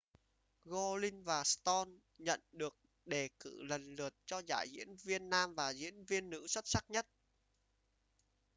gosling 0.65 1.23
và 1.23 1.43
stone 1.43 1.91
nhận 2.17 2.39
được 2.51 2.75
đề 3.05 3.29
cử 3.39 3.63
lần 3.63 3.95
lượt 3.95 4.13
cho 4.25 4.39
giải 4.47 4.67
diễn 4.69 4.95
viên 4.95 5.29
nam 5.29 5.55
và 5.55 5.69
diễn 5.69 6.05
viên 6.05 6.29
nữ 6.29 6.47
xuất 6.47 6.67
sắc 6.67 6.85
nhất 6.89 7.07